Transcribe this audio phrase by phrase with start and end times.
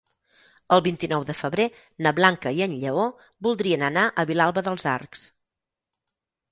[0.77, 1.67] El vint-i-nou de febrer
[2.07, 3.07] na Blanca i en Lleó
[3.49, 5.33] voldrien anar a Vilalba dels Arcs.